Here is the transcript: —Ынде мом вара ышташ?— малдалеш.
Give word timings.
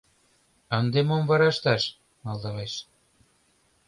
—Ынде 0.77 0.99
мом 1.07 1.23
вара 1.29 1.47
ышташ?— 1.53 1.83
малдалеш. 2.23 2.73